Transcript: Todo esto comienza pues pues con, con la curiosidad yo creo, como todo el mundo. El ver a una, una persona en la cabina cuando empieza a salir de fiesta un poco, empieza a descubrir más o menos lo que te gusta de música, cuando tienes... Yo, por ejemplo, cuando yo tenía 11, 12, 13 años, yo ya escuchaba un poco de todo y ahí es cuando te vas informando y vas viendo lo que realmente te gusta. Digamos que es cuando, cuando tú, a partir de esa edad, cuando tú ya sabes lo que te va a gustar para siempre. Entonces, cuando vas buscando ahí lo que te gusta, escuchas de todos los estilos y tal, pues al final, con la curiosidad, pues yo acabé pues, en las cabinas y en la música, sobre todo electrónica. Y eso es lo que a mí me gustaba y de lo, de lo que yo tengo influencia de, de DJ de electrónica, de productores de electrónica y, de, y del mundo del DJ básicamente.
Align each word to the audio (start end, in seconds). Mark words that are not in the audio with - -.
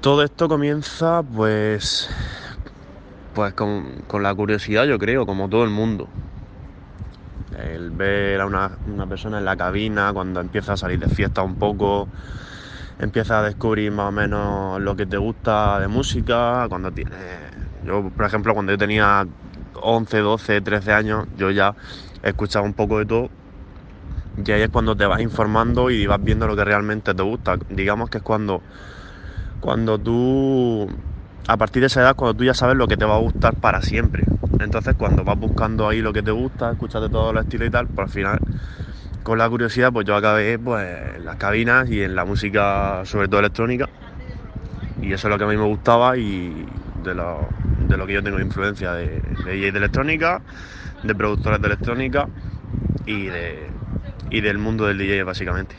Todo 0.00 0.22
esto 0.22 0.48
comienza 0.48 1.22
pues 1.22 2.08
pues 3.34 3.54
con, 3.54 4.02
con 4.06 4.22
la 4.22 4.34
curiosidad 4.34 4.84
yo 4.84 4.98
creo, 4.98 5.26
como 5.26 5.48
todo 5.48 5.64
el 5.64 5.70
mundo. 5.70 6.08
El 7.58 7.90
ver 7.90 8.40
a 8.40 8.46
una, 8.46 8.70
una 8.86 9.06
persona 9.06 9.38
en 9.38 9.44
la 9.44 9.56
cabina 9.56 10.12
cuando 10.12 10.40
empieza 10.40 10.72
a 10.72 10.76
salir 10.76 10.98
de 10.98 11.08
fiesta 11.08 11.42
un 11.42 11.56
poco, 11.56 12.08
empieza 12.98 13.40
a 13.40 13.42
descubrir 13.42 13.92
más 13.92 14.08
o 14.08 14.12
menos 14.12 14.80
lo 14.80 14.96
que 14.96 15.06
te 15.06 15.18
gusta 15.18 15.78
de 15.80 15.88
música, 15.88 16.66
cuando 16.68 16.90
tienes... 16.90 17.14
Yo, 17.84 18.10
por 18.10 18.26
ejemplo, 18.26 18.54
cuando 18.54 18.72
yo 18.72 18.78
tenía 18.78 19.26
11, 19.74 20.18
12, 20.18 20.60
13 20.60 20.92
años, 20.92 21.26
yo 21.36 21.50
ya 21.50 21.74
escuchaba 22.22 22.64
un 22.64 22.74
poco 22.74 22.98
de 22.98 23.06
todo 23.06 23.28
y 24.44 24.52
ahí 24.52 24.62
es 24.62 24.70
cuando 24.70 24.96
te 24.96 25.04
vas 25.06 25.20
informando 25.20 25.90
y 25.90 26.06
vas 26.06 26.22
viendo 26.22 26.46
lo 26.46 26.56
que 26.56 26.64
realmente 26.64 27.14
te 27.14 27.22
gusta. 27.22 27.58
Digamos 27.68 28.08
que 28.10 28.18
es 28.18 28.24
cuando, 28.24 28.62
cuando 29.60 29.98
tú, 29.98 30.88
a 31.46 31.56
partir 31.56 31.80
de 31.82 31.86
esa 31.86 32.00
edad, 32.02 32.16
cuando 32.16 32.36
tú 32.36 32.44
ya 32.44 32.54
sabes 32.54 32.76
lo 32.76 32.88
que 32.88 32.96
te 32.96 33.04
va 33.04 33.16
a 33.16 33.18
gustar 33.20 33.54
para 33.54 33.82
siempre. 33.82 34.26
Entonces, 34.58 34.94
cuando 34.96 35.24
vas 35.24 35.38
buscando 35.38 35.88
ahí 35.88 36.00
lo 36.02 36.12
que 36.12 36.22
te 36.22 36.30
gusta, 36.30 36.70
escuchas 36.72 37.02
de 37.02 37.08
todos 37.10 37.32
los 37.32 37.42
estilos 37.42 37.68
y 37.68 37.70
tal, 37.70 37.88
pues 37.88 38.06
al 38.06 38.08
final, 38.08 38.42
con 39.22 39.38
la 39.38 39.48
curiosidad, 39.48 39.92
pues 39.92 40.06
yo 40.06 40.16
acabé 40.16 40.58
pues, 40.58 40.86
en 41.16 41.24
las 41.24 41.36
cabinas 41.36 41.88
y 41.90 42.02
en 42.02 42.14
la 42.14 42.24
música, 42.24 43.02
sobre 43.04 43.28
todo 43.28 43.40
electrónica. 43.40 43.86
Y 45.00 45.12
eso 45.12 45.28
es 45.28 45.30
lo 45.30 45.38
que 45.38 45.44
a 45.44 45.46
mí 45.46 45.56
me 45.56 45.64
gustaba 45.64 46.16
y 46.16 46.66
de 46.96 47.14
lo, 47.14 47.48
de 47.78 47.96
lo 47.96 48.06
que 48.06 48.12
yo 48.14 48.22
tengo 48.22 48.38
influencia 48.40 48.92
de, 48.92 49.22
de 49.44 49.52
DJ 49.52 49.72
de 49.72 49.78
electrónica, 49.78 50.42
de 51.02 51.14
productores 51.14 51.60
de 51.60 51.66
electrónica 51.68 52.28
y, 53.06 53.26
de, 53.26 53.70
y 54.30 54.40
del 54.42 54.58
mundo 54.58 54.86
del 54.86 54.98
DJ 54.98 55.24
básicamente. 55.24 55.76